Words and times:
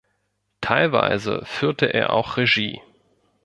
Teilweise 0.61 1.43
führte 1.45 1.85
er 1.93 2.11
auch 2.13 2.35
Regie. 2.37 2.81